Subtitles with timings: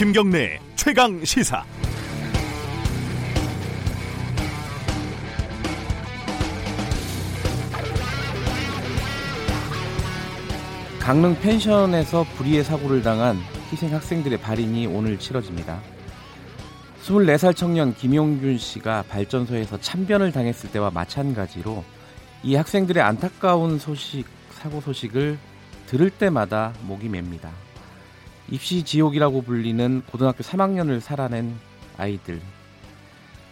[0.00, 1.62] 김경래 최강 시사.
[10.98, 13.36] 강릉 펜션에서 불의의 사고를 당한
[13.70, 15.78] 희생 학생들의 발인이 오늘 치러집니다.
[17.02, 21.84] 24살 청년 김용균 씨가 발전소에서 참변을 당했을 때와 마찬가지로
[22.42, 25.36] 이 학생들의 안타까운 소식, 사고 소식을
[25.88, 27.50] 들을 때마다 목이 맵니다.
[28.50, 31.54] 입시 지옥이라고 불리는 고등학교 3학년을 살아낸
[31.96, 32.40] 아이들.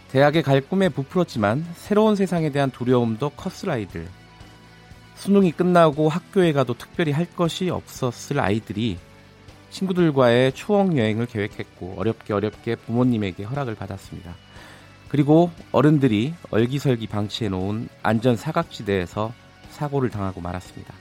[0.09, 4.07] 대학에 갈 꿈에 부풀었지만 새로운 세상에 대한 두려움도 컸을 아이들.
[5.15, 8.97] 수능이 끝나고 학교에 가도 특별히 할 것이 없었을 아이들이
[9.69, 14.33] 친구들과의 추억 여행을 계획했고 어렵게 어렵게 부모님에게 허락을 받았습니다.
[15.09, 19.33] 그리고 어른들이 얼기설기 방치해 놓은 안전 사각지대에서
[19.71, 20.93] 사고를 당하고 말았습니다.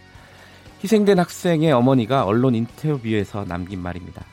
[0.82, 4.24] 희생된 학생의 어머니가 언론 인터뷰에서 남긴 말입니다.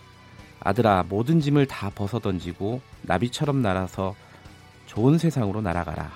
[0.59, 4.15] 아들아, 모든 짐을 다 벗어 던지고 나비처럼 날아서
[4.85, 6.11] 좋은 세상으로 날아가라.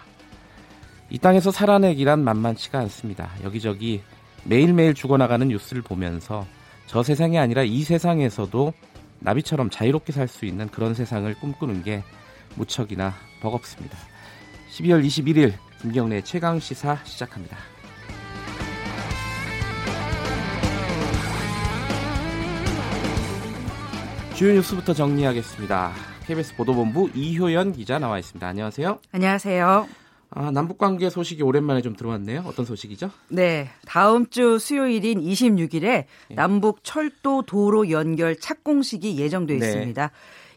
[1.09, 3.31] 이 땅에서 살아내기란 만만치가 않습니다.
[3.43, 4.01] 여기저기
[4.43, 6.45] 매일매일 죽어나가는 뉴스를 보면서
[6.85, 8.73] 저 세상이 아니라 이 세상에서도
[9.19, 12.03] 나비처럼 자유롭게 살 수 있는 그런 세상을 꿈꾸는 게
[12.55, 13.97] 무척이나 버겁습니다.
[14.71, 17.57] 12월 21일 김경래 최강 시사 시작합니다.
[24.39, 25.91] 주요 뉴스부터 정리하겠습니다.
[26.25, 28.47] KBS 보도본부 이효연 기자 나와 있습니다.
[28.47, 28.99] 안녕하세요.
[29.11, 29.89] 안녕하세요.
[30.29, 32.43] 아, 남북 관계 소식이 오랜만에 좀 들어왔네요.
[32.45, 33.11] 어떤 소식이죠?
[33.27, 33.69] 네.
[33.85, 36.05] 다음 주 수요일인 26일에 예.
[36.33, 39.65] 남북 철도 도로 연결 착공식이 예정돼 네.
[39.65, 40.09] 있습니다.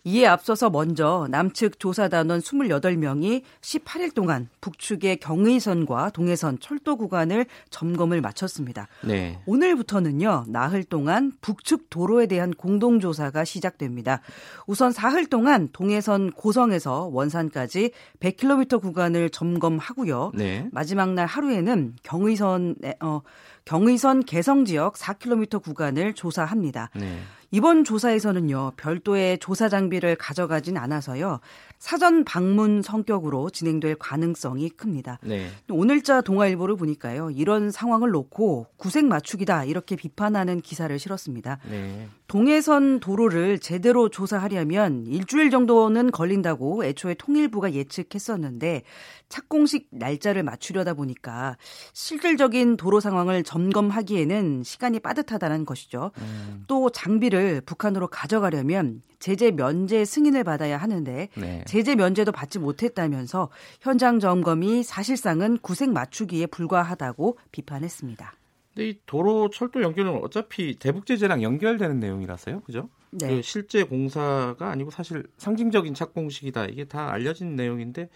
[0.05, 8.89] 이에 앞서서 먼저 남측 조사단원 28명이 18일 동안 북측의 경의선과 동해선 철도 구간을 점검을 마쳤습니다.
[9.05, 9.39] 네.
[9.47, 14.21] 오늘부터는요, 나흘 동안 북측 도로에 대한 공동조사가 시작됩니다.
[14.67, 20.33] 우선 사흘 동안 동해선 고성에서 원산까지 100km 구간을 점검하고요.
[20.35, 20.69] 네.
[20.73, 23.23] 마지막 날 하루에는 경의선, 어,
[23.65, 26.91] 경의선 개성 지역 4km 구간을 조사합니다.
[26.97, 27.21] 네.
[27.55, 31.41] 이번 조사에서는요, 별도의 조사 장비를 가져가진 않아서요,
[31.79, 35.19] 사전 방문 성격으로 진행될 가능성이 큽니다.
[35.23, 35.49] 네.
[35.69, 41.59] 오늘자 동아일보를 보니까요, 이런 상황을 놓고 구색 맞추기다 이렇게 비판하는 기사를 실었습니다.
[41.69, 42.09] 네.
[42.27, 48.85] 동해선 도로를 제대로 조사하려면 일주일 정도는 걸린다고 애초에 통일부가 예측했었는데
[49.29, 51.59] 착공식 날짜를 맞추려다 보니까
[51.93, 56.13] 실질적인 도로 상황을 점검하기에는 시간이 빠듯하다는 것이죠.
[56.19, 56.65] 음.
[56.69, 61.65] 또 장비를 북한으로 가져가려면 제재 면제 승인을 받아야 하는데 네.
[61.67, 68.33] 제재 면제도 받지 못했다면서 현장 점검이 사실상은 구색 맞추기에 불과하다고 비판했습니다.
[68.75, 72.89] 근데 이 도로 철도 연결은 어차피 대북 제재랑 연결되는 내용이라서요, 그죠?
[73.11, 73.29] 네.
[73.29, 76.67] 그 실제 공사가 아니고 사실 상징적인 착공식이다.
[76.67, 78.09] 이게 다 알려진 내용인데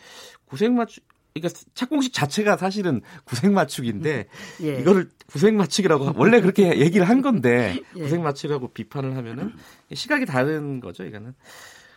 [0.47, 1.01] 구색 맞추
[1.41, 4.27] 그러니까 착공식 자체가 사실은 구색 맞추기인데
[4.63, 4.81] 예.
[4.81, 8.03] 이거를 구색 맞추기라고 원래 그렇게 얘기를 한 건데 예.
[8.03, 9.53] 구색 맞추기라고 비판을 하면은
[9.93, 11.35] 시각이 다른 거죠, 이거는.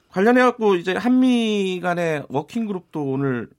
[0.10, 3.50] 관련해 갖고 이제 한미 간의 working group도 오늘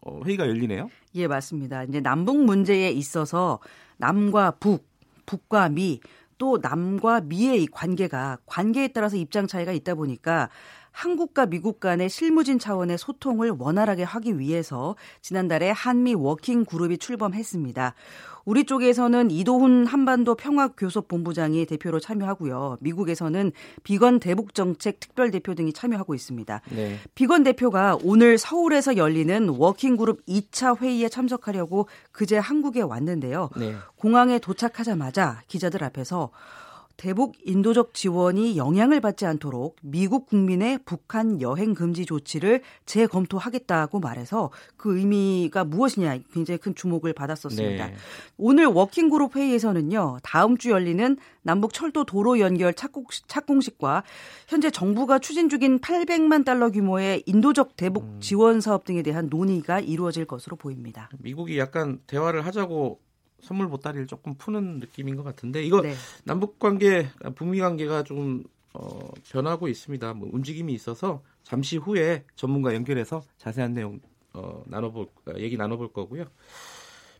[0.00, 0.88] 어, 회의가 열리네요.
[1.14, 1.84] 예, 맞습니다.
[1.84, 3.58] 이제 남북 문제에 있어서
[3.98, 4.86] 남과 북,
[5.26, 6.00] 북과 미,
[6.38, 10.48] 또 남과 미의 관계가 관계에 따라서 입장 차이가 있다 보니까
[10.98, 17.94] 한국과 미국 간의 실무진 차원의 소통을 원활하게 하기 위해서 지난달에 한미 working group이 출범했습니다.
[18.44, 22.78] 우리 쪽에서는 이도훈 한반도 평화교섭본부장이 대표로 참여하고요.
[22.80, 23.52] 미국에서는
[23.84, 26.62] 비건 대북정책 특별대표 등이 참여하고 있습니다.
[26.74, 26.96] 네.
[27.14, 33.50] 비건 대표가 오늘 서울에서 열리는 워킹그룹 2차 회의에 참석하려고 그제 한국에 왔는데요.
[33.56, 33.76] 네.
[33.94, 36.30] 공항에 도착하자마자 기자들 앞에서
[36.98, 44.98] 대북 인도적 지원이 영향을 받지 않도록 미국 국민의 북한 여행 금지 조치를 재검토하겠다고 말해서 그
[44.98, 47.86] 의미가 무엇이냐 굉장히 큰 주목을 받았었습니다.
[47.86, 47.94] 네.
[48.36, 50.18] 오늘 워킹그룹 회의에서는요.
[50.24, 54.02] 다음 주 열리는 남북 철도 도로 연결 착공식, 과
[54.48, 58.16] 현재 정부가 추진 중인 800만 달러 규모의 인도적 대북 음.
[58.18, 61.08] 지원 사업 등에 대한 논의가 이루어질 것으로 보입니다.
[61.20, 62.98] 미국이 약간 대화를 하자고
[63.40, 65.94] 선물 보따리를 조금 푸는 느낌인 것 같은데 이거 네.
[66.24, 68.44] 남북 관계, 북미 관계가 좀
[68.74, 70.14] 어, 변하고 있습니다.
[70.14, 74.00] 뭐 움직임이 있어서 잠시 후에 전문가 연결해서 자세한 내용
[74.34, 75.06] 어, 나눠볼
[75.38, 76.26] 얘기 나눠볼 거고요.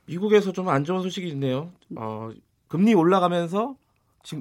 [0.07, 1.71] 미국에서 좀 안 좋은 소식이 있네요.
[1.97, 2.31] 어,
[2.69, 3.77] 금리 올라가면서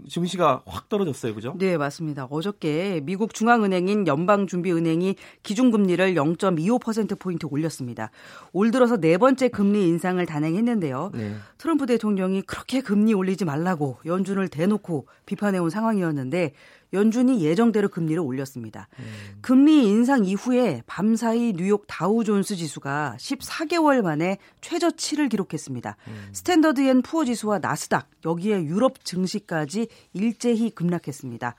[0.09, 1.55] 증시가 확 떨어졌어요, 그죠?
[1.57, 2.25] 네, 맞습니다.
[2.25, 8.11] 어저께 미국 중앙은행인 연방준비은행이 기준금리를 0.25% 포인트 올렸습니다.
[8.51, 11.11] 올 들어서 네 번째 금리 인상을 단행했는데요.
[11.13, 11.35] 네.
[11.57, 16.53] 트럼프 대통령이 그렇게 금리 올리지 말라고 연준을 대놓고 비판해온 상황이었는데
[16.93, 18.87] 연준이 예정대로 금리를 올렸습니다.
[18.99, 19.05] 음.
[19.41, 25.97] 금리 인상 이후에 밤사이 뉴욕 다우존스 지수가 14개월 만에 최저치를 기록했습니다.
[26.07, 26.29] 음.
[26.31, 31.55] 스탠더드 앤 푸어 지수와 나스닥 여기에 유럽 증시까지 일제히 급락했습니다.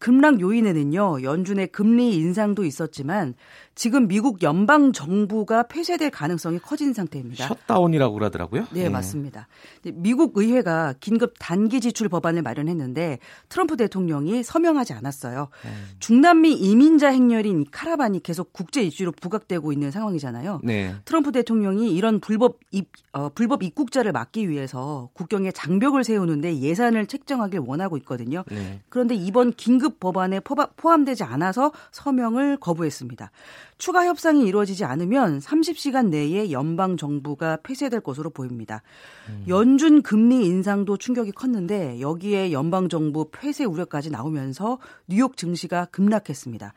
[0.00, 3.34] 급락 요인에는요, 연준의 금리 인상도 있었지만
[3.74, 7.46] 지금 미국 연방 정부가 폐쇄될 가능성이 커진 상태입니다.
[7.46, 8.66] shutdown이라고 그러더라고요.
[8.72, 8.88] 네, 네.
[8.88, 9.46] 맞습니다.
[9.94, 13.18] 미국 의회가 긴급 단기 지출 법안을 마련했는데
[13.48, 15.48] 트럼프 대통령이 서명하지 않았어요.
[15.64, 15.70] 네.
[15.98, 20.60] 중남미 이민자 행렬인 카라반이 계속 국제 이슈로 부각되고 있는 상황이잖아요.
[20.64, 20.94] 네.
[21.04, 27.60] 트럼프 대통령이 이런 불법 입, 어, 불법 입국자를 막기 위해서 국경에 장벽을 세우는데 예산을 책정하길
[27.60, 28.44] 원하고 있거든요.
[28.50, 28.80] 네.
[28.88, 33.30] 그런데 이번 긴급 긴급 법안에 포함되지 않아서 서명을 거부했습니다.
[33.78, 38.82] 추가 협상이 이루어지지 않으면 30시간 내에 연방 정부가 폐쇄될 것으로 보입니다.
[39.28, 39.44] 음.
[39.48, 44.78] 연준 금리 인상도 충격이 컸는데 여기에 연방 정부 폐쇄 우려까지 나오면서
[45.08, 46.72] 뉴욕 증시가 급락했습니다.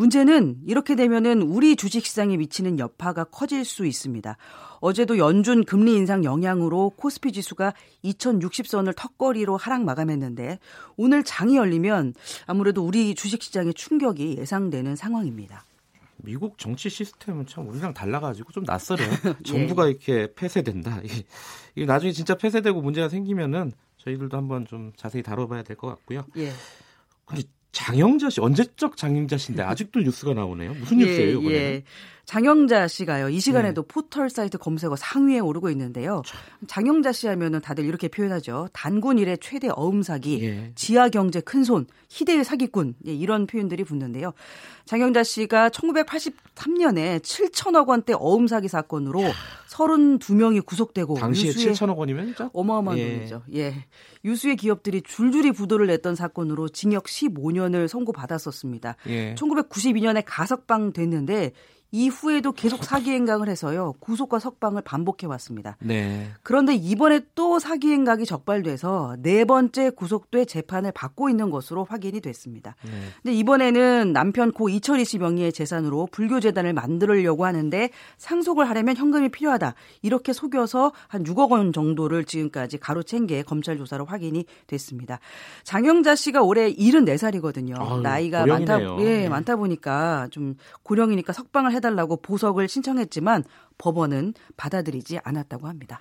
[0.00, 4.34] 문제는 이렇게 되면은 우리 주식 시장에 미치는 여파가 커질 수 있습니다.
[4.80, 7.74] 어제도 연준 금리 인상 영향으로 코스피 지수가
[8.04, 10.58] 2060선을 턱걸이로 하락 마감했는데
[10.96, 12.14] 오늘 장이 열리면
[12.46, 15.64] 아무래도 우리 주식 시장에 충격이 예상되는 상황입니다.
[16.16, 19.06] 미국 정치 시스템은 참 우리랑 달라가지고 좀 낯설어요.
[19.26, 19.42] 예.
[19.42, 21.02] 정부가 이렇게 폐쇄된다.
[21.74, 26.24] 이게 나중에 진짜 폐쇄되고 문제가 생기면은 저희들도 한번 좀 자세히 다뤄봐야 될 것 같고요.
[26.38, 26.52] 예.
[27.72, 30.74] 장영자 씨 언제적 장영자 씨인데 아직도 뉴스가 나오네요.
[30.74, 31.54] 무슨 예, 뉴스예요, 이번에?
[31.54, 31.82] 예.
[32.30, 33.28] 장영자 씨가요.
[33.28, 33.88] 이 시간에도 네.
[33.88, 36.22] 포털 사이트 검색어 상위에 오르고 있는데요.
[36.68, 38.68] 장영자 씨 하면은 다들 이렇게 표현하죠.
[38.72, 40.70] 단군 일의 최대 어음 사기, 예.
[40.76, 44.32] 지하 경제 큰손, 희대의 사기꾼 예, 이런 표현들이 붙는데요.
[44.84, 49.22] 장영자 씨가 1983년에 7천억 원대 어음 사기 사건으로
[49.68, 53.16] 32명이 구속되고 당시에 유수의, 7천억 원이면 진짜 어마어마한 예.
[53.16, 53.42] 돈이죠.
[53.56, 53.86] 예.
[54.24, 58.94] 유수의 기업들이 줄줄이 부도를 냈던 사건으로 징역 15년을 선고받았었습니다.
[59.08, 59.34] 예.
[59.34, 61.54] 1992년에 가석방 됐는데
[61.92, 63.94] 이후에도 계속 사기 행각을 해서요.
[64.00, 65.76] 구속과 석방을 반복해 왔습니다.
[65.80, 66.28] 네.
[66.42, 72.76] 그런데 이번에 또 사기 행각이 적발돼서 네 번째 구속돼 재판을 받고 있는 것으로 확인이 됐습니다.
[72.84, 72.90] 네.
[73.22, 79.30] 근데 이번에는 남편 고 이철희 씨 명의의 재산으로 불교 재단을 만들려고 하는데 상속을 하려면 현금이
[79.30, 79.74] 필요하다.
[80.02, 85.18] 이렇게 속여서 한 6억 원 정도를 지금까지 가로챈 게 검찰 조사로 확인이 됐습니다.
[85.64, 87.80] 장영자 씨가 올해 74살이거든요.
[87.80, 88.96] 아유, 나이가 고령이네요.
[88.96, 89.28] 많다 예, 네.
[89.28, 93.44] 많다 보니까 좀 고령이니까 석방을 해 해달라고 보석을 신청했지만
[93.78, 96.00] 법원은 받아들이지 않았다고 합니다.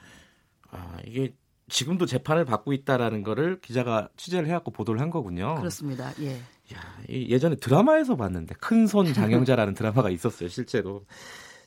[0.70, 1.34] 아, 이게
[1.70, 5.56] 지금도 재판을 받고 있다라는 거를 기자가 취재를 해갖고 보도를 한 거군요.
[5.56, 6.12] 그렇습니다.
[6.22, 6.34] 예.
[6.74, 6.80] 야,
[7.10, 11.06] 예전에 드라마에서 봤는데 큰 손 장영자라는 드라마가 있었어요, 실제로.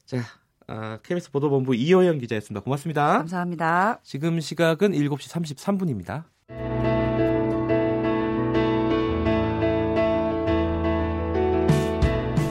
[0.05, 0.19] 자,
[0.67, 2.63] 아, KBS 보도본부 이호영 기자였습니다.
[2.63, 3.19] 고맙습니다.
[3.19, 4.01] 감사합니다.
[4.03, 6.92] 지금 시각은 7시 33분입니다.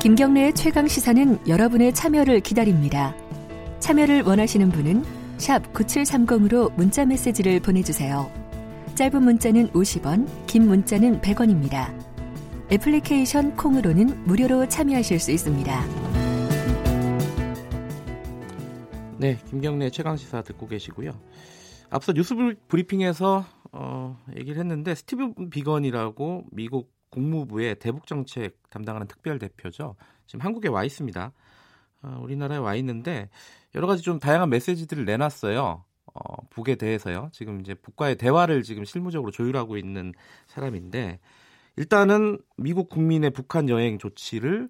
[0.01, 3.15] 김경래의 최강 시사는 여러분의 참여를 기다립니다.
[3.77, 5.03] 참여를 원하시는 분은
[5.37, 8.31] 9730으로 문자 메시지를 보내주세요.
[8.95, 11.93] 짧은 문자는 50원, 긴 문자는 100원입니다.
[12.71, 15.85] 애플리케이션 콩으로는 무료로 참여하실 수 있습니다.
[19.19, 21.11] 네, 김경래 최강 시사 듣고 계시고요.
[21.91, 22.33] 앞서 뉴스
[22.69, 29.95] 브리핑에서 어, 얘기를 했는데 스티브 비건이라고 미국 국무부의 대북 정책 담당하는 특별 대표죠.
[30.25, 31.31] 지금 한국에 와 있습니다.
[32.03, 33.29] 어, 우리나라에 와 있는데
[33.75, 35.85] 여러 가지 좀 다양한 메시지들을 내놨어요.
[36.13, 37.29] 어, 북에 대해서요.
[37.31, 40.13] 지금 이제 북과의 대화를 지금 실무적으로 조율하고 있는
[40.47, 41.19] 사람인데
[41.77, 44.69] 일단은 미국 국민의 북한 여행 조치를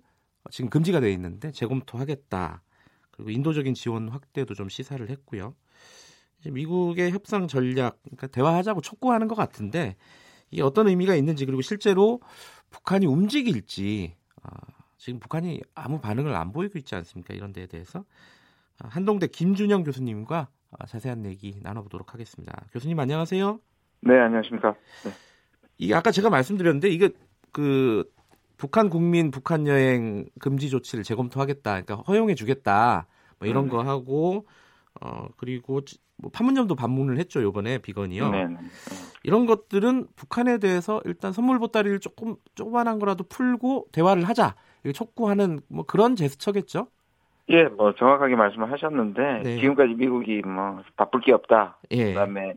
[0.52, 2.64] 지금 금지가 돼 있는데 재검토하겠다.
[3.12, 5.56] 그리고 인도적인 지원 확대도 좀 시사를 했고요.
[6.46, 9.96] 미국의 협상 전략, 그러니까 대화하자고 촉구하는 것 같은데
[10.52, 12.20] 이게 어떤 의미가 있는지 그리고 실제로
[12.70, 14.50] 북한이 움직일지 아,
[14.98, 17.34] 지금 북한이 아무 반응을 안 보이고 있지 않습니까?
[17.34, 18.04] 이런 데에 대해서
[18.80, 22.66] 아, 한동대 김준영 교수님과 아, 자세한 얘기 나눠보도록 하겠습니다.
[22.72, 23.60] 교수님 안녕하세요.
[24.02, 24.76] 네 안녕하십니까.
[25.06, 25.12] 네.
[25.78, 27.10] 이 아까 제가 말씀드렸는데 이게
[27.52, 28.04] 그
[28.58, 33.08] 북한 국민 북한 여행 금지 조치를 재검토하겠다, 그러니까 허용해 주겠다,
[33.40, 33.70] 뭐 이런 음.
[33.70, 34.46] 거 하고
[35.00, 35.82] 어 그리고
[36.18, 38.30] 뭐 판문점도 방문을 했죠 요번에 비건이요.
[38.30, 38.58] 네, 네.
[39.24, 44.56] 이런 것들은 북한에 대해서 일단 선물 보따리를 조금 조그만한 거라도 풀고 대화를 하자
[44.94, 46.88] 촉구하는 뭐 그런 제스처겠죠.
[47.50, 49.56] 예, 뭐 정확하게 말씀을 하셨는데 네.
[49.58, 51.78] 지금까지 미국이 뭐 바쁠 게 없다.
[51.92, 52.14] 예.
[52.14, 52.54] 그다음에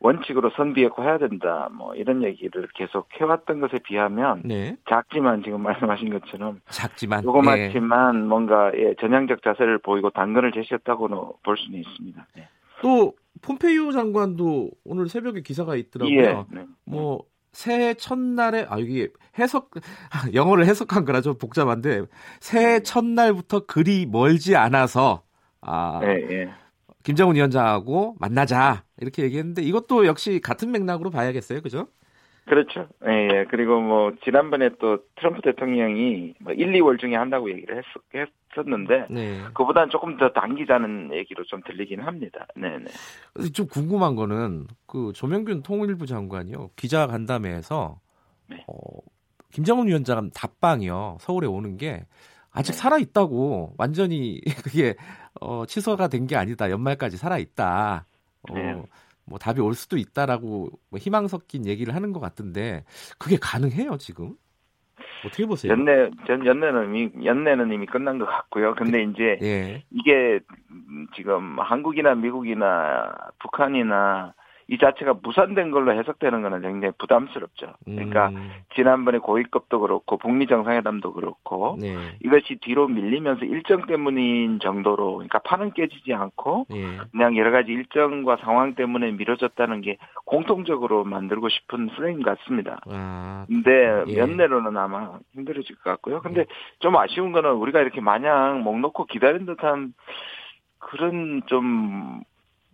[0.00, 1.68] 원칙으로 선비했고 해야 된다.
[1.72, 4.76] 뭐 이런 얘기를 계속 해왔던 것에 비하면 네.
[4.88, 8.18] 작지만 지금 말씀하신 것처럼 작지만 조그맣지만 예.
[8.20, 12.26] 뭔가 예, 전향적 자세를 보이고 당근을 제시했다고는 볼 수는 있습니다.
[12.34, 12.48] 네.
[12.80, 16.18] 또 폼페이오 장관도 오늘 새벽에 기사가 있더라고요.
[16.18, 16.64] 예, 네.
[16.84, 19.70] 뭐 새해 첫날에 아 이게 해석
[20.32, 22.04] 영어를 해석한 거라 좀 복잡한데
[22.40, 22.82] 새해 네.
[22.82, 25.24] 첫날부터 그리 멀지 않아서
[25.60, 26.50] 아 네, 네.
[27.02, 31.88] 김정은 위원장하고 만나자 이렇게 얘기했는데 이것도 역시 같은 맥락으로 봐야겠어요, 그죠?
[32.46, 32.88] 그렇죠.
[33.06, 33.44] 예, 예.
[33.48, 37.84] 그리고 뭐 지난번에 또 트럼프 대통령이 뭐 1, 2월 중에 한다고 얘기를 했,
[38.56, 39.40] 했었는데 네.
[39.54, 42.46] 그보다는 조금 더 당기자는 얘기로 좀 들리긴 합니다.
[42.56, 43.50] 네, 네.
[43.52, 48.00] 좀 궁금한 거는 그 조명균 통일부 장관이요 기자 간담회에서
[48.48, 48.64] 네.
[48.66, 48.74] 어,
[49.52, 52.04] 김정은 위원장 답방이요 서울에 오는 게
[52.50, 52.78] 아직 네.
[52.78, 54.96] 살아 있다고 완전히 그게
[55.40, 58.06] 어, 취소가 된 게 아니다 연말까지 살아 있다.
[58.48, 58.82] 어, 네.
[59.24, 62.84] 뭐 답이 올 수도 있다라고 뭐 희망 섞인 얘기를 하는 것 같은데
[63.18, 64.34] 그게 가능해요 지금?
[65.24, 65.72] 어떻게 보세요?
[65.72, 68.74] 연내 전 연내는 이미 연내는 이미 끝난 것 같고요.
[68.74, 69.84] 근데 그, 이제 예.
[69.90, 70.40] 이게
[71.14, 74.34] 지금 한국이나 미국이나 북한이나
[74.70, 77.74] 이 자체가 무산된 걸로 해석되는 것은 굉장히 부담스럽죠.
[77.84, 78.50] 그러니까 음.
[78.76, 81.96] 지난번에 고위급도 그렇고 북미 정상회담도 그렇고 네.
[82.22, 86.98] 이것이 뒤로 밀리면서 일정 때문인 정도로 그러니까 판은 깨지지 않고 네.
[87.10, 92.78] 그냥 여러 가지 일정과 상황 때문에 미뤄졌다는 게 공통적으로 만들고 싶은 프레임 같습니다.
[92.88, 94.18] 아, 근데 예.
[94.18, 96.20] 연내로는 아마 힘들어질 것 같고요.
[96.20, 96.46] 근데 예.
[96.78, 99.94] 좀 아쉬운 거는 우리가 이렇게 마냥 목 놓고 기다린 듯한
[100.78, 102.22] 그런 좀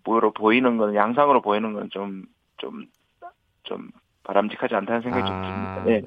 [0.07, 2.87] 뭐로 보이는 건 양상으로 보이는 건좀좀
[3.65, 3.91] 좀
[4.23, 5.85] 바람직하지 않다는 생각이 아, 좀 듭니다.
[5.85, 6.03] 네.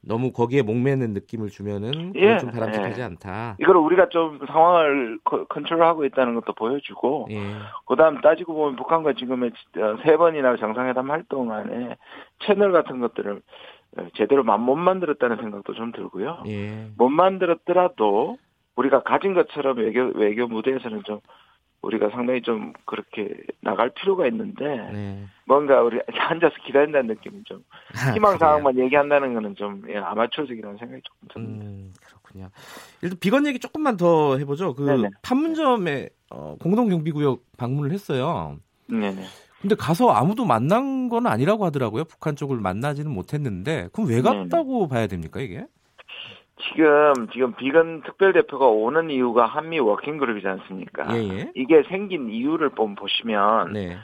[0.00, 3.04] 너무 거기에 목매는 느낌을 주면은 예, 좀 바람직하지 예.
[3.04, 3.56] 않다.
[3.60, 5.18] 이걸 우리가 좀 상황을
[5.48, 7.40] 컨트롤하고 있다는 것도 보여주고, 예.
[7.86, 9.50] 그다음 따지고 보면 북한과 지금의
[10.04, 11.96] 세 번이나 정상회담 활동 안에
[12.46, 13.42] 채널 같은 것들을
[14.14, 16.44] 제대로 못 만들었다는 생각도 좀 들고요.
[16.46, 16.86] 예.
[16.96, 18.38] 못 만들었더라도
[18.76, 21.18] 우리가 가진 것처럼 외교 외교 무대에서는 좀
[21.82, 23.28] 우리가 상당히 좀 그렇게
[23.60, 25.24] 나갈 필요가 있는데 네.
[25.44, 31.02] 뭔가 우리 앉아서 기다린다는 느낌은 좀 아, 희망 사항만 얘기한다는 거는 좀 예, 아마추어적이라는 생각이
[31.04, 31.64] 조금 듭니다.
[31.64, 32.50] 음, 그렇군요.
[33.02, 34.74] 일단 비건 얘기 조금만 더 해보죠.
[34.74, 35.08] 그 네네.
[35.22, 38.58] 판문점에 어, 공동 경비구역 방문을 했어요.
[38.88, 39.24] 네네.
[39.60, 42.04] 근데 가서 아무도 만난 건 아니라고 하더라고요.
[42.04, 44.88] 북한 쪽을 만나지는 못했는데 그럼 왜 갔다고 네네.
[44.88, 45.66] 봐야 됩니까 이게?
[46.60, 51.06] 지금 지금 비건 특별 대표가 오는 이유가 한미 working group이지 않습니까?
[51.16, 51.52] 예, 예.
[51.54, 53.96] 이게 생긴 이유를 좀 보시면 네.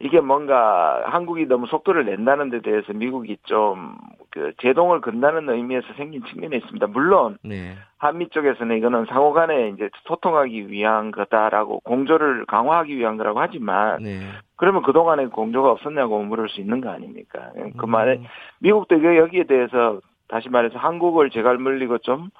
[0.00, 3.96] 이게 뭔가 한국이 너무 속도를 낸다는 데 대해서 미국이 좀
[4.30, 6.86] 그 제동을 건다는 의미에서 생긴 측면이 있습니다.
[6.88, 7.74] 물론 네.
[7.98, 14.20] 한미 쪽에서는 이거는 상호 간에 이제 소통하기 위한 거다라고 공조를 강화하기 위한 거라고 하지만 네.
[14.56, 17.50] 그러면 그 동안에 공조가 없었냐고 물을 수 있는 거 아닙니까?
[17.76, 17.90] 그 음.
[17.90, 18.20] 말에
[18.60, 22.30] 미국도 여기에 대해서 다시 말해서 한국을 제갈 물리고 좀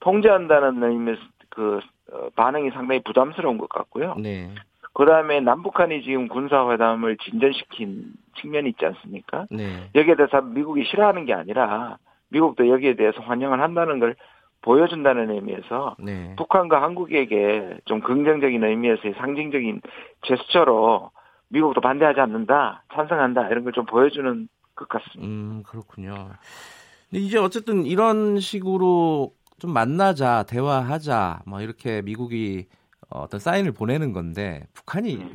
[0.00, 1.80] 통제한다는 의미에서 그
[2.12, 4.14] 어, 반응이 상당히 부담스러운 것 같고요.
[4.18, 4.50] 네.
[4.92, 9.46] 그 다음에 남북한이 지금 군사회담을 진전시킨 측면이 있지 않습니까?
[9.50, 9.90] 네.
[9.94, 11.98] 여기에 대해서 미국이 싫어하는 게 아니라
[12.30, 14.16] 미국도 여기에 대해서 환영을 한다는 걸
[14.62, 16.34] 보여준다는 의미에서 네.
[16.36, 19.80] 북한과 한국에게 좀 긍정적인 의미에서의 상징적인
[20.22, 21.10] 제스처로
[21.48, 25.24] 미국도 반대하지 않는다, 찬성한다 이런 걸 좀 보여주는 것 같습니다.
[25.24, 26.30] 음 그렇군요.
[27.12, 32.66] 이제 어쨌든 이런 식으로 좀 만나자, 대화하자, 뭐 이렇게 미국이
[33.08, 35.32] 어떤 사인을 보내는 건데 북한이 음.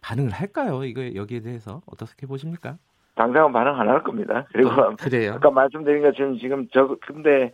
[0.00, 0.84] 반응을 할까요?
[0.84, 2.78] 이거 여기에 대해서 어떻게 보십니까?
[3.16, 4.46] 당장은 반응 안 할 겁니다.
[4.52, 5.34] 그리고 어, 그래요.
[5.34, 7.52] 아까 말씀드린 것처럼 지금 저 근데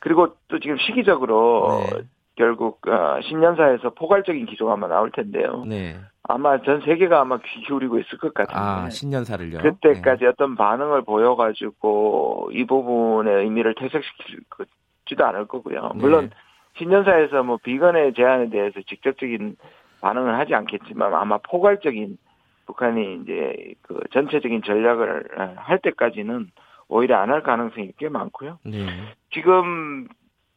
[0.00, 2.02] 그리고 또 지금 시기적으로 네.
[2.36, 5.64] 결국 어, 신년사에서 포괄적인 기조가 아마 나올 텐데요.
[5.66, 5.96] 네.
[6.28, 8.58] 아마 전 세계가 아마 귀 기울이고 있을 것 같은데.
[8.58, 9.58] 아, 신년사를요?
[9.58, 10.26] 그때까지 네.
[10.28, 15.92] 어떤 반응을 보여가지고 이 부분의 의미를 퇴색시키지도 않을 거고요.
[15.94, 16.00] 네.
[16.00, 16.30] 물론
[16.78, 19.56] 신년사에서 뭐 비건의 제안에 대해서 직접적인
[20.00, 22.18] 반응을 하지 않겠지만 아마 포괄적인
[22.66, 26.50] 북한이 이제 그 전체적인 전략을 할 때까지는
[26.88, 28.58] 오히려 안 할 가능성이 꽤 많고요.
[28.64, 28.86] 네.
[29.32, 30.08] 지금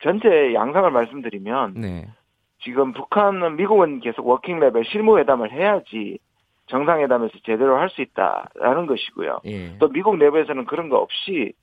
[0.01, 2.07] 전체 양상을 말씀드리면 네.
[2.61, 6.19] 지금 북한은 미국은 계속 working level 실무회담을 해야지
[6.67, 9.39] 정상회담에서 제대로 할 수 있다라는 것이고요.
[9.45, 9.77] 예.
[9.79, 11.53] 또 미국 내부에서는 그런 거 없이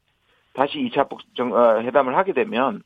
[0.52, 2.82] 다시 2차 정, 어, 회담을 하게 되면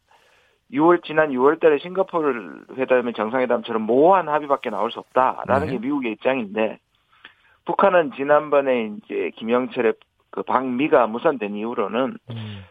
[0.72, 5.72] 6월 지난 6월달에 싱가포르 회담의 정상회담처럼 모호한 합의밖에 나올 수 없다라는 네.
[5.72, 6.78] 게 미국의 입장인데
[7.64, 9.94] 북한은 지난번에 이제 김영철의
[10.30, 12.64] 그 방미가 무산된 이후로는 음.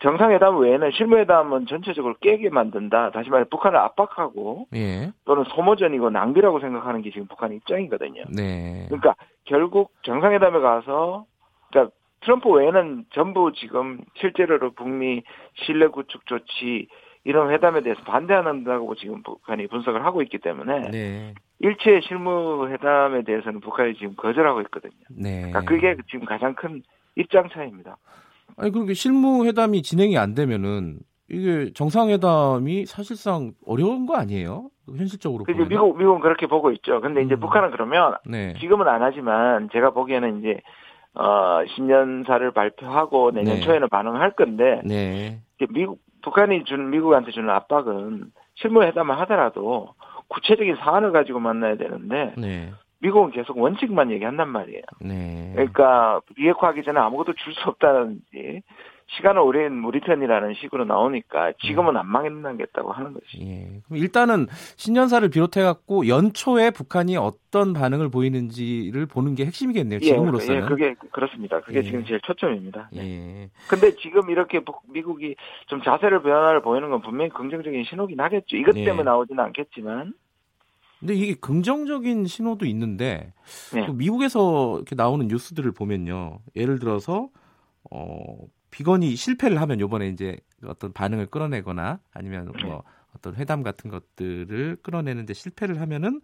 [0.00, 3.10] 정상회담 외에는 실무회담은 전체적으로 깨게 만든다.
[3.10, 5.12] 다시 말해 북한을 압박하고 예.
[5.24, 8.24] 또는 소모전이고 낭비라고 생각하는 게 지금 북한의 입장이거든요.
[8.34, 8.84] 네.
[8.86, 9.14] 그러니까
[9.44, 11.26] 결국 정상회담에 가서
[11.70, 15.22] 그러니까 트럼프 외에는 전부 지금 실제로 북미
[15.54, 16.88] 신뢰 구축 조치
[17.24, 21.34] 이런 회담에 대해서 반대한다고 지금 북한이 분석을 하고 있기 때문에 네.
[21.60, 24.92] 일체 실무 회담에 대해서는 북한이 지금 거절하고 있거든요.
[25.10, 25.50] 네.
[25.50, 26.82] 그러니까 그게 지금 가장 큰
[27.16, 27.96] 입장 차이입니다.
[28.56, 30.98] 아니 그렇게 실무 회담이 진행이 안 되면은
[31.30, 34.70] 이게 정상회담이 사실상 어려운 거 아니에요?
[34.86, 37.00] 현실적으로 그죠 미국 미국은 그렇게 보고 있죠.
[37.00, 37.40] 근데 이제 음.
[37.40, 38.54] 북한은 그러면 네.
[38.54, 40.60] 지금은 안 하지만 제가 보기에는 이제
[41.14, 43.60] 어 신년사를 발표하고 내년 네.
[43.60, 45.40] 초에는 반응할 건데 네.
[45.70, 49.94] 미국 북한이 준 미국한테 주는 압박은 실무 회담을 하더라도
[50.28, 52.72] 구체적인 사안을 가지고 만나야 되는데 네.
[53.00, 54.82] 미국은 계속 원칙만 얘기한단 말이에요.
[55.00, 55.52] 네.
[55.54, 58.62] 그러니까 비핵화하기 전에 아무것도 줄 수 없다는지
[59.10, 63.40] 시간을 오랜 우리 편이라는 식으로 나오니까 지금은 안 망했겠다고 하는 거지.
[63.40, 63.80] 예.
[63.86, 70.00] 그럼 일단은 신년사를 비롯해 갖고 연초에 북한이 어떤 반응을 보이는지를 보는 게 핵심이겠네요.
[70.00, 70.62] 지금으로서는.
[70.62, 71.60] 예, 그게 그렇습니다.
[71.60, 71.82] 그게 예.
[71.84, 72.90] 지금 제일 초점입니다.
[72.92, 73.00] 네.
[73.00, 73.50] 예.
[73.66, 74.60] 근데 지금 이렇게
[74.92, 75.36] 미국이
[75.68, 78.58] 좀 자세를 변화를 보이는 건 분명히 긍정적인 신호긴 하겠죠.
[78.58, 78.84] 이것 예.
[78.84, 79.04] 때문에 예.
[79.04, 80.12] 나오지는 않겠지만.
[81.00, 83.32] 근데 이게 긍정적인 신호도 있는데
[83.72, 83.88] 네.
[83.92, 86.40] 미국에서 이렇게 나오는 뉴스들을 보면요.
[86.56, 87.28] 예를 들어서
[87.90, 92.90] 어 비건이 실패를 하면 요번에 이제 어떤 반응을 끌어내거나 아니면 뭐 네.
[93.16, 96.20] 어떤 회담 같은 것들을 끌어내는데 실패를 하면은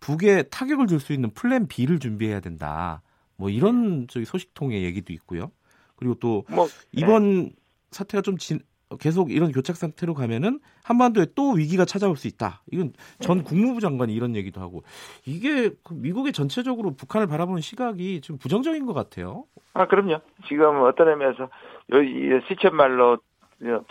[0.00, 3.02] 북에 타격을 줄 수 있는 플랜 B를 준비해야 된다.
[3.36, 5.50] 뭐 이런 저기 소식통의 얘기도 있고요.
[5.96, 7.52] 그리고 또 뭐, 이번 네.
[7.90, 8.60] 사태가 좀 진,
[8.98, 12.62] 계속 이런 교착 상태로 가면은 한반도에 또 위기가 찾아올 수 있다.
[12.70, 13.44] 이건 전 네.
[13.44, 14.82] 국무부 장관이 이런 얘기도 하고
[15.26, 19.44] 이게 그 미국의 전체적으로 북한을 바라보는 시각이 좀 부정적인 것 같아요.
[19.74, 20.20] 아 그럼요.
[20.48, 21.48] 지금 어떤 의미에서
[21.94, 23.18] 이 시쳇 말로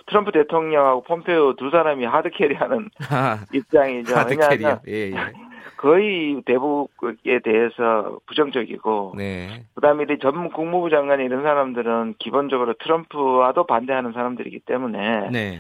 [0.07, 4.15] 트럼프 대통령하고 폼페이오 두 사람이 하드캐리하는 아, 입장이죠.
[4.15, 4.81] 하드캐리요.
[4.87, 5.50] 예, 예.
[5.77, 9.65] 거의 대북에 대해서 부정적이고 네.
[9.75, 15.59] 그다음에 전 국무부 장관 이런 사람들은 기본적으로 트럼프와도 반대하는 사람들이기 때문에 네.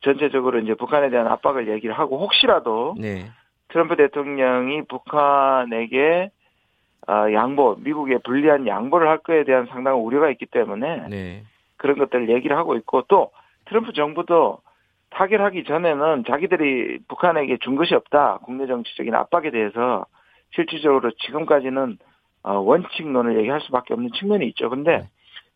[0.00, 3.26] 전체적으로 이제 북한에 대한 압박을 얘기를 하고 혹시라도 네.
[3.68, 6.30] 트럼프 대통령이 북한에게
[7.08, 11.42] 어, 양보, 미국에 불리한 양보를 할 거에 대한 상당한 우려가 있기 때문에 네.
[11.76, 13.32] 그런 것들을 얘기를 하고 있고 또
[13.64, 14.58] 트럼프 정부도
[15.14, 18.38] 타결하기 전에는 자기들이 북한에게 준 것이 없다.
[18.44, 20.06] 국내 정치적인 압박에 대해서
[20.54, 21.98] 실질적으로 지금까지는
[22.42, 24.68] 어, 원칙론을 얘기할 수밖에 없는 측면이 있죠.
[24.68, 25.04] 근데 네.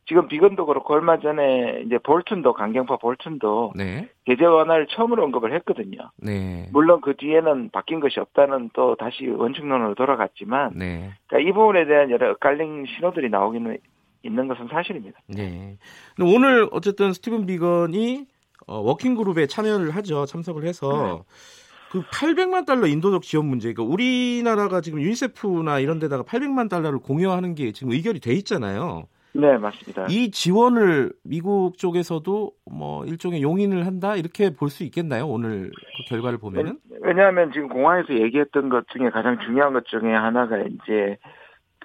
[0.07, 4.09] 지금 비건도 그렇고 얼마 전에 이제 볼튼도 강경파 볼튼도 네.
[4.27, 5.99] 제재 완화를 처음으로 언급을 했거든요.
[6.17, 6.69] 네.
[6.73, 11.11] 물론 그 뒤에는 바뀐 것이 없다는 또 다시 원칙론으로 돌아갔지만 네.
[11.27, 13.77] 그러니까 이 부분에 대한 여러 엇갈린 신호들이 나오기는
[14.23, 15.19] 있는 것은 사실입니다.
[15.27, 15.77] 네.
[16.21, 18.27] 오늘 어쨌든 스티븐 비건이
[18.67, 20.27] 어, working group에 참여를 하죠.
[20.27, 21.23] 참석을 해서 네.
[21.91, 27.55] 그 800만 달러 인도적 지원 문제, 그러니까 우리나라가 지금 유니세프나 이런 데다가 800만 달러를 공여하는
[27.55, 29.05] 게 지금 의결이 돼 있잖아요.
[29.33, 30.07] 네, 맞습니다.
[30.09, 35.27] 이 지원을 미국 쪽에서도 뭐 일종의 용인을 한다 이렇게 볼 수 있겠나요?
[35.27, 36.79] 오늘 그 결과를 보면은?
[37.03, 41.19] 왜냐하면 지금 공항에서 얘기했던 것 중에 가장 중요한 것 중에 하나가 이제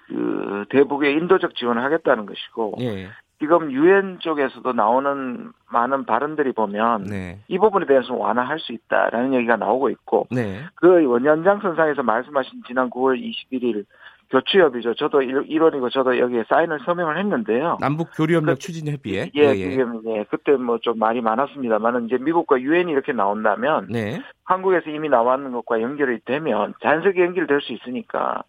[0.08, 3.08] 그 대북에 인도적 지원을 하겠다는 것이고 예.
[3.42, 7.40] 지금 유엔 쪽에서도 나오는 많은 발언들이 보면 네.
[7.48, 10.60] 이 부분에 대해서 완화할 수 있다라는 얘기가 나오고 있고 네.
[10.76, 13.84] 그 원연장선상에서 말씀하신 지난 9월 21일
[14.30, 14.94] 교추협의죠.
[14.94, 17.78] 저도 1원이고 저도 여기에 사인을 서명을 했는데요.
[17.80, 19.86] 남북 교류협력 그, 추진 협의에 예, 예, 예.
[20.06, 20.24] 예.
[20.30, 24.22] 그때 뭐 좀 말이 많았습니다만은 이제 미국과 유엔이 이렇게 나온다면 네.
[24.44, 28.44] 한국에서 이미 나왔는 것과 연결이 되면 자연스럽게 연결될 수 있으니까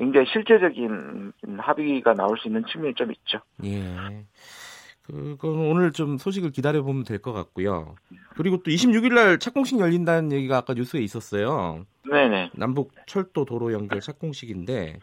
[0.00, 3.38] 굉장히 실제적인 합의가 나올 수 있는 측면이 좀 있죠.
[3.64, 4.24] 예.
[5.06, 7.96] 그건 오늘 좀 소식을 기다려 보면 될 것 같고요.
[8.36, 11.84] 그리고 또 26일 날 착공식 열린다는 얘기가 아까 뉴스에 있었어요.
[12.10, 12.52] 네네.
[12.54, 15.00] 남북 철도 도로 연결 착공식인데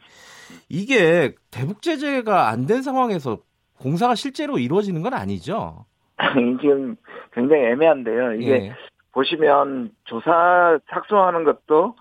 [0.67, 3.39] 이게 대북 제재가 안 된 상황에서
[3.79, 5.85] 공사가 실제로 이루어지는 건 아니죠?
[6.59, 6.95] 지금
[7.33, 8.33] 굉장히 애매한데요.
[8.33, 8.75] 이게 예.
[9.11, 11.95] 보시면 조사 착수하는 것도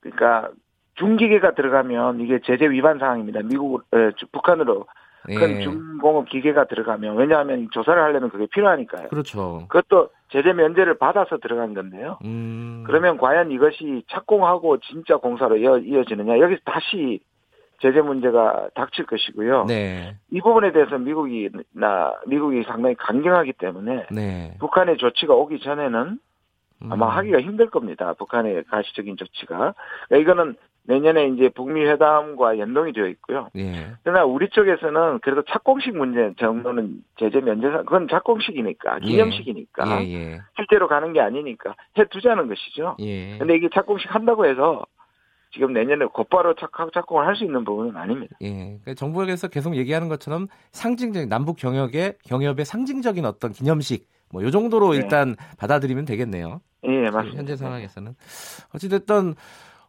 [0.00, 0.50] 그러니까
[0.94, 3.40] 중기계가 들어가면 이게 제재 위반 사항입니다.
[3.44, 4.86] 미국 에, 북한으로
[5.24, 5.62] 큰 예.
[5.62, 9.08] 중공업 기계가 들어가면 왜냐하면 조사를 하려면 그게 필요하니까요.
[9.08, 9.66] 그렇죠.
[9.68, 12.18] 그것도 제재 면제를 받아서 들어간 건데요.
[12.24, 12.82] 음.
[12.86, 17.20] 그러면 과연 이것이 착공하고 진짜 공사로 이어, 이어지느냐 여기서 다시
[17.80, 19.64] 제재 문제가 닥칠 것이고요.
[19.66, 20.16] 네.
[20.30, 24.54] 이 부분에 대해서 미국이 나 미국이 상당히 강경하기 때문에 네.
[24.58, 26.18] 북한의 조치가 오기 전에는
[26.90, 27.10] 아마 음.
[27.10, 28.12] 하기가 힘들 겁니다.
[28.14, 29.74] 북한의 가시적인 조치가.
[30.08, 33.48] 그러니까 이거는 내년에 이제 북미 회담과 연동이 되어 있고요.
[33.56, 33.92] 예.
[34.02, 39.06] 그러나 우리 쪽에서는 그래도 착공식 문제 정도는 제재 면제상 그건 착공식이니까 예.
[39.06, 40.12] 기념식이니까 예.
[40.12, 40.40] 예.
[40.56, 42.96] 실제로 가는 게 아니니까 해 두자는 것이죠.
[43.00, 43.38] 예.
[43.38, 44.84] 근데 이게 착공식 한다고 해서
[45.52, 48.36] 지금 내년에 곧바로 착공을 할 수 있는 부분은 아닙니다.
[48.42, 48.48] 예.
[48.82, 54.96] 그러니까 정부에서 계속 얘기하는 것처럼 상징적인 남북 경협의 경협의 상징적인 어떤 기념식 뭐요 정도로 네.
[54.96, 56.60] 일단 받아들이면 되겠네요.
[56.84, 57.38] 예, 맞습니다.
[57.38, 58.14] 현재 상황에서는
[58.74, 59.34] 어찌됐든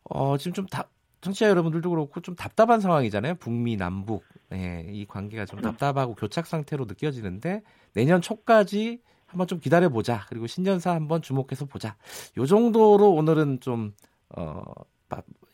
[0.05, 0.89] 어, 지금 좀 답,
[1.21, 3.35] 청취자 여러분들도 그렇고 좀 답답한 상황이잖아요.
[3.35, 4.23] 북미, 남북.
[4.49, 7.63] 네, 이 관계가 좀 답답하고 교착 상태로 느껴지는데
[7.93, 10.25] 내년 초까지 한번 좀 기다려 보자.
[10.29, 11.95] 그리고 신년사 한번 주목해서 보자.
[12.37, 13.93] 요 정도로 오늘은 좀
[14.29, 14.61] 어,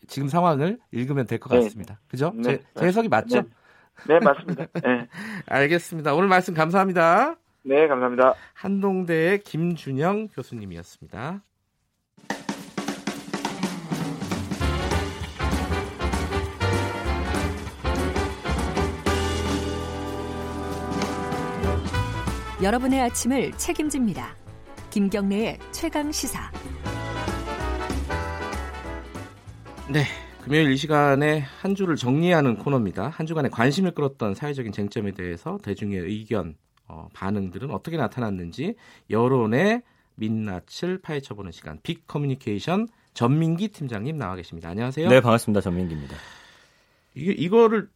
[0.10, 1.64] 지금 상황을 읽으면 될것 네.
[1.64, 2.00] 같습니다.
[2.08, 2.34] 그죠?
[2.36, 2.44] 네.
[2.44, 3.42] 제, 제 해석이 맞죠?
[3.42, 3.44] 네,
[4.08, 4.66] 네 맞습니다.
[4.74, 5.08] 네.
[5.46, 6.14] 알겠습니다.
[6.14, 7.36] 오늘 말씀 감사합니다.
[7.64, 8.34] 네, 감사합니다.
[8.54, 11.42] 한동대의 김준영 교수님이었습니다.
[22.62, 24.36] 여러분의 아침을 책임집니다.
[24.90, 26.52] 김경래의 최강 시사.
[29.90, 30.04] 네.
[30.44, 33.08] 금요일 이 시간에 한 주를 정리하는 코너입니다.
[33.08, 36.56] 한 주간에 관심을 끌었던 사회적인 쟁점에 대해서 대중의 의견,
[36.88, 38.76] 어, 반응들은 어떻게 나타났는지
[39.10, 39.82] 여론의
[40.16, 44.70] 민낯을 파헤쳐보는 시간 빅 커뮤니케이션 전민기 팀장님 나와 계십니다.
[44.70, 45.08] 안녕하세요.
[45.08, 45.62] 네, 반갑습니다.
[45.62, 46.18] 전민기입니다.
[47.16, 47.90] 이게 이거를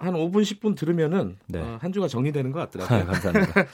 [0.00, 1.60] 한 5분 10분 들으면은 네.
[1.60, 3.06] 어, 한 주가 정리되는 것 같더라고요.
[3.12, 3.66] 감사합니다.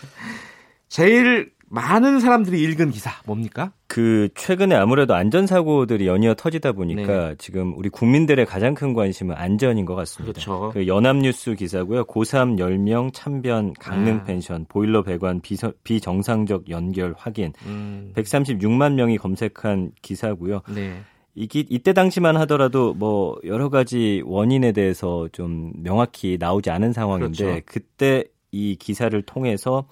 [0.89, 3.73] 제일 많은 사람들이 읽은 기사 뭡니까?
[3.89, 7.35] 그 최근에 아무래도 안전 사고들이 연이어 터지다 보니까 네.
[7.39, 10.33] 지금 우리 국민들의 가장 큰 관심은 안전인 것 같습니다.
[10.33, 10.71] 그렇죠.
[10.73, 12.05] 그 연합뉴스 기사고요.
[12.05, 14.25] 고3 10명 참변 강릉 아.
[14.25, 18.13] 펜션 보일러 배관 비서, 비정상적 연결 확인 음.
[18.15, 20.63] 136만 명이 검색한 기사고요.
[20.73, 21.03] 네.
[21.37, 27.63] 이게 이때 당시만 하더라도 뭐 여러 가지 원인에 대해서 좀 명확히 나오지 않은 상황인데 그렇죠.
[27.67, 29.87] 그때 이 기사를 통해서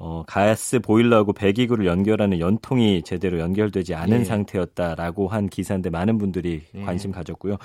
[0.00, 4.24] 어, 가스 보일러하고 배기구를 연결하는 연통이 제대로 연결되지 않은 예.
[4.24, 6.82] 상태였다라고 한 기사인데 많은 분들이 예.
[6.82, 7.56] 관심 가졌고요.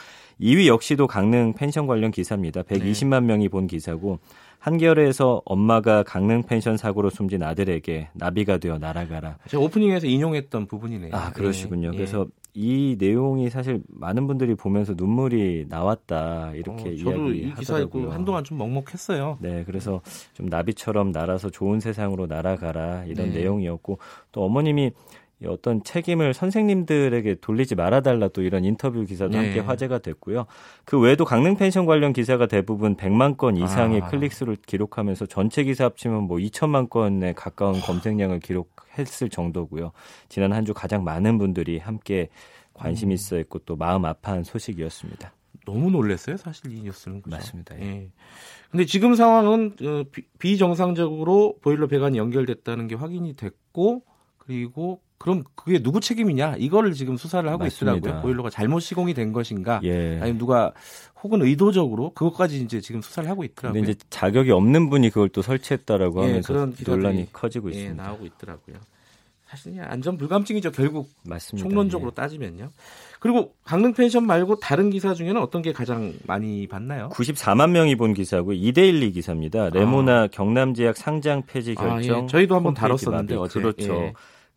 [0.41, 2.63] 2위 역시도 강릉 펜션 관련 기사입니다.
[2.63, 3.27] 120만 네.
[3.27, 4.19] 명이 본 기사고
[4.57, 9.38] 한겨레에서 엄마가 강릉 펜션 사고로 숨진 아들에게 나비가 되어 날아가라.
[9.47, 11.12] 제가 오프닝에서 인용했던 부분이네요.
[11.13, 11.91] 아 그러시군요.
[11.93, 11.97] 예.
[11.97, 18.11] 그래서 이 내용이 사실 많은 분들이 보면서 눈물이 나왔다 이렇게 어, 저도 이 기사 읽고
[18.11, 19.39] 한동안 좀 먹먹했어요.
[19.41, 20.01] 네, 그래서
[20.33, 23.39] 좀 나비처럼 날아서 좋은 세상으로 날아가라 이런 네.
[23.39, 23.97] 내용이었고
[24.31, 24.91] 또 어머님이
[25.45, 29.37] 어떤 책임을 선생님들에게 돌리지 말아달라 또 이런 인터뷰 기사도 네.
[29.37, 30.45] 함께 화제가 됐고요.
[30.85, 34.07] 그 외에도 강릉 펜션 관련 기사가 대부분 100만 건 이상의 아.
[34.07, 39.91] 클릭수를 기록하면서 전체 기사 합치면 뭐 2천만 건에 가까운 검색량을 기록했을 정도고요.
[40.29, 42.29] 지난 한 주 가장 많은 분들이 함께
[42.73, 43.15] 관심 이 음.
[43.15, 45.33] 있어 있고 또 마음 아파한 소식이었습니다.
[45.65, 47.21] 너무 놀랐어요, 사실 이 뉴스는.
[47.21, 47.35] 그죠?
[47.35, 47.79] 맞습니다.
[47.79, 48.09] 예.
[48.71, 50.03] 근데 지금 상황은 어,
[50.39, 54.03] 비정상적으로 보일러 배관이 연결됐다는 게 확인이 됐고
[54.37, 57.95] 그리고 그럼 그게 누구 책임이냐 이거를 지금 수사를 하고 맞습니다.
[57.95, 58.21] 있더라고요.
[58.23, 60.19] 보일러가 잘못 시공이 된 것인가, 예.
[60.19, 60.73] 아니면 누가
[61.23, 63.79] 혹은 의도적으로 그것까지 이제 지금 수사를 하고 있더라고요.
[63.79, 68.03] 근데 이제 자격이 없는 분이 그걸 또 설치했다라고 예, 하면서 그런 논란이 커지고 예, 있습니다.
[68.03, 68.75] 나오고 있더라고요.
[69.45, 71.69] 사실 안전 불감증이죠 결국 맞습니다.
[71.69, 72.15] 총론적으로 예.
[72.15, 72.71] 따지면요.
[73.21, 77.07] 그리고 강릉 펜션 말고 다른 기사 중에는 어떤 게 가장 많이 봤나요?
[77.13, 79.69] 94만 명이 본 기사고 이데일리 기사입니다.
[79.69, 80.27] 레모나 아.
[80.27, 82.19] 경남제약 상장 폐지 결정.
[82.19, 82.27] 아, 예.
[82.27, 83.62] 저희도 한번 다뤘었는데 어제.
[83.62, 83.93] 그렇죠.
[83.93, 84.13] 예.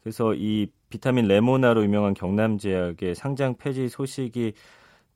[0.06, 4.52] 그래서 이 비타민 레모나로 유명한 경남제약의 상장 폐지 소식이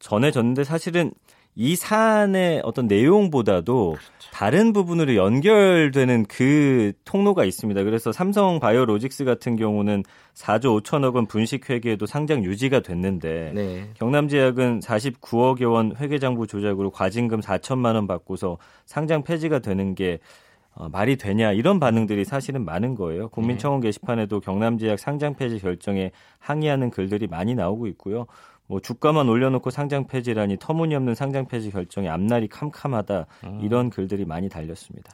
[0.00, 1.12] 전해졌는데 사실은
[1.54, 4.30] 이 사안의 어떤 내용보다도 그렇죠.
[4.32, 7.84] 다른 부분으로 연결되는 그 통로가 있습니다.
[7.84, 10.02] 그래서 삼성 바이오로직스 같은 경우는
[10.34, 13.90] 4조 5천억 원 분식 회계에도 상장 유지가 됐는데 네.
[13.94, 20.18] 경남제약은 49억여 원 회계장부 조작으로 과징금 4천만 원 받고서 상장 폐지가 되는 게
[20.74, 23.28] 어, 말이 되냐 이런 반응들이 사실은 많은 거예요.
[23.28, 23.88] 국민청원 네.
[23.88, 28.26] 게시판에도 경남제약 상장 폐지 결정에 항의하는 글들이 많이 나오고 있고요.
[28.66, 33.60] 뭐 주가만 올려놓고 상장 폐지라니 터무니없는 상장 폐지 결정에 앞날이 캄캄하다 음.
[33.62, 35.10] 이런 글들이 많이 달렸습니다.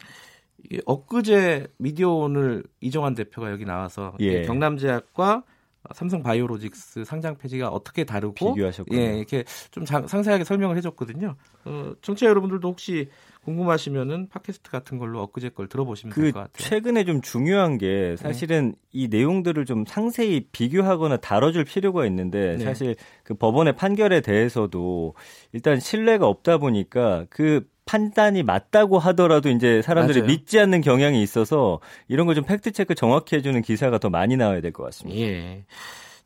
[0.84, 4.42] 엊그제 미디어 오늘 이정환 대표가 여기 나와서 예.
[4.42, 5.44] 경남제약과
[5.94, 8.98] 삼성 바이오로직스 상장 폐지가 어떻게 다르고 비교하셨군요.
[8.98, 11.36] 예, 이렇게 좀 장, 상세하게 설명을 해줬거든요.
[11.64, 13.08] 어, 청취자 여러분들도 혹시
[13.44, 16.68] 궁금하시면은 팟캐스트 같은 걸로 엊그제 걸 들어보시면 그 될것 같아요.
[16.68, 18.76] 최근에 좀 중요한 게 사실은 네.
[18.92, 22.64] 이 내용들을 좀 상세히 비교하거나 다뤄줄 필요가 있는데 네.
[22.64, 25.14] 사실 그 법원의 판결에 대해서도
[25.52, 30.28] 일단 신뢰가 없다 보니까 그 판단이 맞다고 하더라도 이제 사람들이 맞아요.
[30.28, 34.60] 믿지 않는 경향이 있어서 이런 걸 좀 fact check 정확히 해주는 기사가 더 많이 나와야
[34.60, 35.18] 될 것 같습니다.
[35.20, 35.64] 예.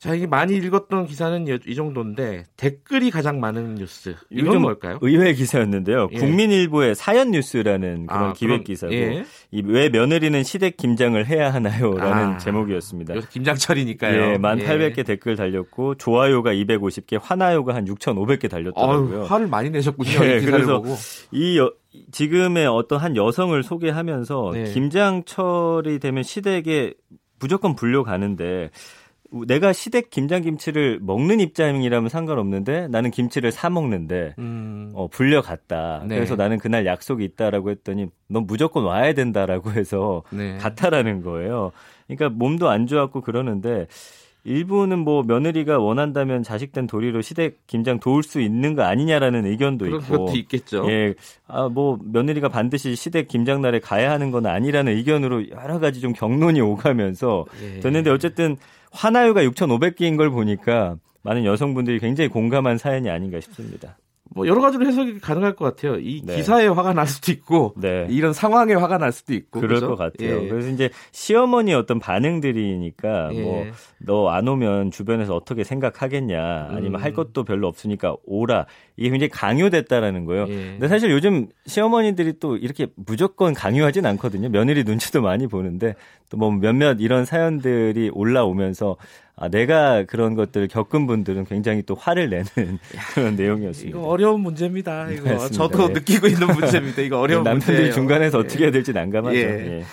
[0.01, 4.17] 자, 이게 많이 읽었던 기사는 이 정도인데 댓글이 가장 많은 뉴스.
[4.31, 4.99] 이건 뭘까요?
[5.03, 6.09] 의외의 기사였는데요.
[6.13, 6.17] 예.
[6.17, 9.27] 국민일보의 사연 뉴스라는 그런 아, 기획 기사고 예.
[9.51, 13.13] 이왜 며느리는 시댁 김장을 해야 하나요라는 아, 제목이었습니다.
[13.31, 14.33] 김장철이니까요.
[14.33, 19.21] 예, 만 800개 댓글 달렸고 좋아요가 250개, 화나요가 한 6,500개 달렸더라고요.
[19.21, 20.13] 어휴, 화를 많이 내셨군요.
[20.25, 20.95] 예, 그래서 보고.
[21.31, 21.71] 이 여,
[22.11, 24.65] 지금의 어떤 한 여성을 소개하면서 네.
[24.73, 26.95] 김장철이 되면 시댁에
[27.39, 28.71] 무조건 불려가는데
[29.47, 34.91] 내가 시댁 김장김치를 먹는 입장이라면 상관없는데 나는 김치를 사 먹는데 음.
[34.95, 36.05] 어 불려갔다.
[36.07, 36.17] 네.
[36.17, 40.57] 그래서 나는 그날 약속이 있다라고 했더니 넌 무조건 와야 된다라고 해서 네.
[40.59, 41.71] 갔다라는 거예요.
[42.07, 43.87] 그러니까 몸도 안 좋았고 그러는데
[44.45, 50.01] 일부는 뭐 며느리가 원한다면 자식된 도리로 시댁 김장 도울 수 있는 거 아니냐라는 의견도 그런
[50.01, 50.27] 있고.
[50.27, 50.91] 것도 있겠죠.
[50.91, 51.15] 예.
[51.47, 56.13] 아, 뭐 며느리가 반드시 시댁 김장 날에 가야 하는 건 아니라는 의견으로 여러 가지 좀
[56.13, 57.81] 경론이 오가면서 예.
[57.81, 58.57] 됐는데 어쨌든
[58.93, 63.99] 화나유가 6,500개인 걸 보니까 많은 여성분들이 굉장히 공감한 사연이 아닌가 싶습니다.
[64.33, 65.99] 뭐 여러 가지로 해석이 가능할 것 같아요.
[65.99, 66.37] 이 네.
[66.37, 68.07] 기사에 화가 날 수도 있고 네.
[68.11, 69.89] 이런 상황에 화가 날 수도 있고 그럴 그렇죠?
[69.89, 70.45] 것 같아요.
[70.45, 70.49] 예.
[70.49, 73.43] 그래서 이제 시어머니 어떤 반응들이니까 예.
[74.07, 77.03] 뭐너 안 오면 주변에서 어떻게 생각하겠냐 아니면 음.
[77.03, 78.67] 할 것도 별로 없으니까 오라
[78.97, 80.47] 이게 굉장히 강요됐다라는 거예요.
[80.49, 80.55] 예.
[80.55, 84.49] 근데 사실 요즘 시어머니들이 또 이렇게 무조건 강요하진 않거든요.
[84.49, 85.95] 며느리 눈치도 많이 보는데
[86.29, 88.97] 또 뭐 몇몇 이런 사연들이 올라오면서
[89.43, 92.79] 아, 내가 그런 것들을 겪은 분들은 굉장히 또 화를 내는
[93.15, 93.99] 그런 내용이었습니다.
[93.99, 95.11] 이거 어려운 문제입니다.
[95.11, 95.49] 이거 맞습니다.
[95.57, 95.95] 저도 네.
[95.95, 97.01] 느끼고 있는 문제입니다.
[97.01, 97.95] 이거 어려운 남편들이 문제예요.
[97.95, 98.45] 중간에서 네.
[98.45, 99.37] 어떻게 해야 될지 난감하죠.
[99.39, 99.41] 예.
[99.79, 99.85] 예.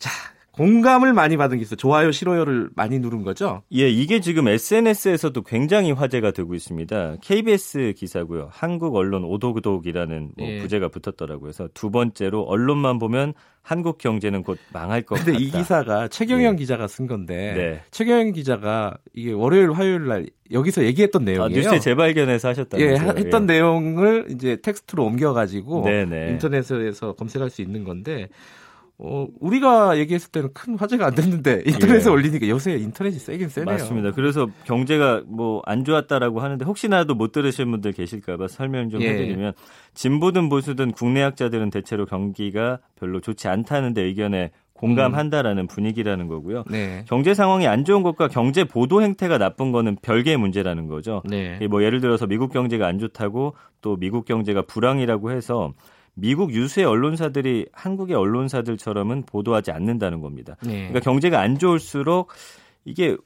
[0.00, 0.10] 자,
[0.58, 1.76] 공감을 많이 받은 게 있어요.
[1.76, 3.62] 좋아요, 싫어요를 많이 누른 거죠?
[3.72, 7.16] 예, 이게 지금 SNS에서도 굉장히 화제가 되고 있습니다.
[7.22, 8.48] KBS 기사고요.
[8.50, 10.58] 한국 언론 오독독이라는 뭐 예.
[10.58, 11.40] 부제가 붙었더라고요.
[11.40, 15.44] 그래서 두 번째로 언론만 보면 한국 경제는 곧 망할 것 근데 같다.
[15.44, 16.60] 이 기사가 최경영 네.
[16.60, 17.82] 기자가 쓴 건데 네.
[17.90, 21.44] 최경영 기자가 이게 월요일 화요일 날 여기서 얘기했던 내용이에요.
[21.44, 23.46] 아, 뉴스에 재발견해서 하셨다는 예, 했던 예.
[23.54, 28.28] 내용을 이제 텍스트로 옮겨 가지고 인터넷에서 검색할 수 있는 건데
[29.00, 32.12] 어, 우리가 얘기했을 때는 큰 화제가 안 됐는데 인터넷에 예.
[32.12, 33.74] 올리니까 요새 인터넷이 세긴 세네요.
[33.74, 34.10] 맞습니다.
[34.10, 39.10] 그래서 경제가 뭐 안 좋았다라고 하는데 혹시나도 못 들으신 분들 계실까봐 설명 좀 예.
[39.10, 39.52] 해드리면
[39.94, 45.66] 진보든 보수든 국내 학자들은 대체로 경기가 별로 좋지 않다는데 의견에 공감한다라는 음.
[45.66, 46.64] 분위기라는 거고요.
[46.70, 47.04] 네.
[47.08, 51.22] 경제 상황이 안 좋은 것과 경제 보도 행태가 나쁜 거는 별개의 문제라는 거죠.
[51.24, 51.58] 네.
[51.68, 55.72] 뭐 예를 들어서 미국 경제가 안 좋다고 또 미국 경제가 불황이라고 해서
[56.20, 60.56] 미국 유수의 언론사들이 한국의 언론사들처럼은 보도하지 않는다는 겁니다.
[60.62, 60.88] 네.
[60.88, 62.30] 그러니까 경제가 안 좋을수록
[62.84, 63.16] 이게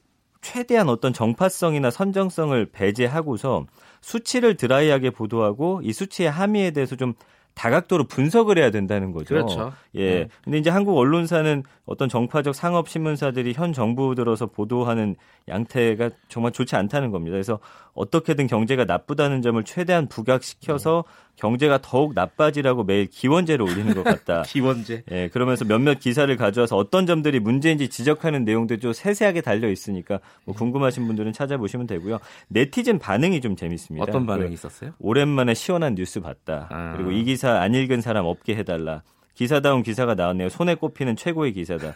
[0.41, 3.65] 최대한 어떤 정파성이나 선정성을 배제하고서
[4.01, 7.13] 수치를 드라이하게 보도하고 이 수치의 함의에 대해서 좀
[7.55, 9.35] 다각도로 분석을 해야 된다는 거죠.
[9.35, 9.73] 그렇죠.
[9.95, 10.13] 예.
[10.13, 10.27] 네.
[10.43, 15.15] 근데 이제 한국 언론사는 어떤 정파적 상업 신문사들이 현 정부 들어서 보도하는
[15.47, 17.33] 양태가 정말 좋지 않다는 겁니다.
[17.33, 17.59] 그래서
[17.93, 21.22] 어떻게든 경제가 나쁘다는 점을 최대한 부각시켜서 네.
[21.35, 24.43] 경제가 더욱 나빠지라고 매일 기원제를 올리는 것 같다.
[24.47, 25.03] 기원제.
[25.11, 30.55] 예, 그러면서 몇몇 기사를 가져와서 어떤 점들이 문제인지 지적하는 내용도 좀 세세하게 달려 있으니까 뭐
[30.55, 32.19] 궁금하신 분들은 찾아보시면 되고요.
[32.49, 34.03] 네티즌 반응이 좀 재밌습니다.
[34.03, 34.91] 어떤 반응이 있었어요?
[34.99, 36.67] 오랜만에 시원한 뉴스 봤다.
[36.69, 36.93] 아.
[36.95, 39.01] 그리고 이 기사 안 읽은 사람 없게 해달라.
[39.35, 40.49] 기사다운 기사가 나왔네요.
[40.49, 41.95] 손에 꼽히는 최고의 기사다.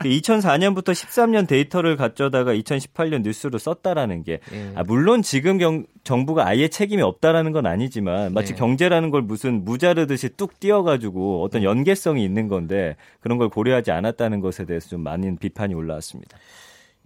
[0.00, 4.72] 2004년부터 그 13년 데이터를 가져다가 2018년 뉴스로 썼다라는 게 예.
[4.74, 8.58] 아, 물론 지금 경, 정부가 아예 책임이 없다라는 건 아니지만 마치 네.
[8.58, 14.64] 경제라는 걸 무슨 무자르듯이 뚝 띄어가지고 어떤 연계성이 있는 건데 그런 걸 고려하지 않았다는 것에
[14.64, 16.38] 대해서 좀 많은 비판이 올라왔습니다.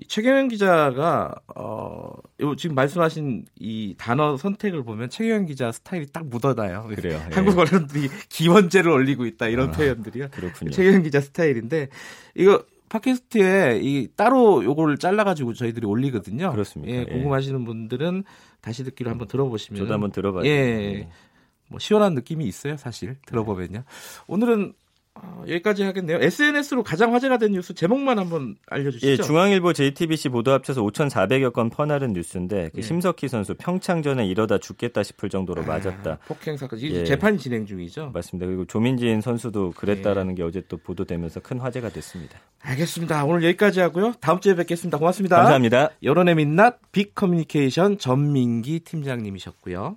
[0.08, 2.12] 최경영 기자가 어
[2.58, 6.86] 지금 말씀하신 이 단어 선택을 보면 최경영 기자 스타일이 딱 묻어나요.
[6.94, 7.20] 그래요.
[7.30, 7.34] 예.
[7.34, 10.28] 한국 언론들이 기원제를 올리고 있다 이런 아, 표현들이요.
[10.30, 10.70] 그렇군요.
[10.72, 11.88] 최경영 기자 스타일인데
[12.34, 16.52] 이거 팟캐스트에 이 따로 요거를 잘라가지고 저희들이 올리거든요.
[16.52, 16.92] 그렇습니다.
[16.92, 17.04] 예, 예.
[17.04, 18.24] 궁금하시는 분들은
[18.60, 20.44] 다시 듣기로 한번 들어보시면 저도 한번 들어봐요.
[20.44, 20.50] 예.
[20.50, 21.08] 예.
[21.68, 23.84] 뭐 시원한 느낌이 있어요, 사실 들어보면요.
[24.26, 24.74] 오늘은
[25.16, 26.18] 어, 여기까지 하겠네요.
[26.20, 29.06] SNS로 가장 화제가 된 뉴스 제목만 한번 알려주시죠.
[29.06, 32.82] 예, 중앙일보, JTBC 보도 합쳐서 5,400여 건 퍼나른 뉴스인데 그 예.
[32.82, 36.18] 심석희 선수 평창전에 이러다 죽겠다 싶을 정도로 아, 맞았다.
[36.26, 36.80] 폭행 사건.
[36.80, 37.04] 예.
[37.04, 38.10] 재판이 진행 중이죠.
[38.12, 38.46] 맞습니다.
[38.46, 40.36] 그리고 조민진 선수도 그랬다라는 예.
[40.36, 42.40] 게 어제 또 보도되면서 큰 화제가 됐습니다.
[42.60, 43.24] 알겠습니다.
[43.24, 44.14] 오늘 여기까지 하고요.
[44.20, 44.98] 다음 주에 뵙겠습니다.
[44.98, 45.36] 고맙습니다.
[45.36, 45.90] 감사합니다.
[46.02, 49.96] 여론의 민낯 빅커뮤니케이션 전민기 팀장님이셨고요.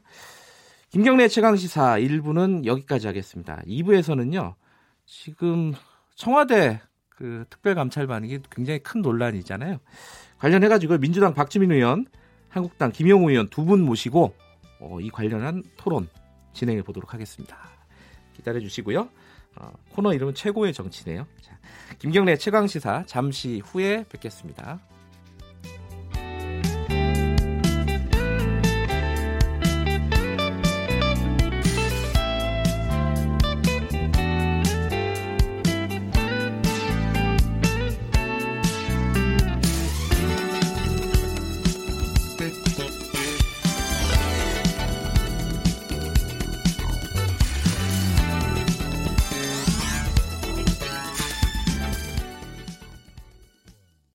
[0.92, 3.64] 김경래 최강시사 1부는 여기까지 하겠습니다.
[3.68, 4.54] 2부에서는요.
[5.08, 5.74] 지금
[6.16, 9.80] 청와대 그 특별감찰반 이 게 굉장히 큰 논란이잖아요.
[10.38, 12.06] 관련해 가지고 민주당 박주민 의원,
[12.50, 14.36] 한국당 김영우 의원 두 분 모시고
[14.80, 16.08] 어, 이 관련한 토론
[16.54, 17.58] 진행해 보도록 하겠습니다.
[18.36, 19.10] 기다려 주시고요.
[19.56, 21.26] 어, 코너 이름은 최고의 정치네요.
[21.42, 21.58] 자,
[21.98, 24.80] 김경래 최강 시사 잠시 후에 뵙겠습니다.